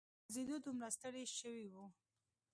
[0.03, 1.85] په ګرځېدو دومره ستړي شوي وو.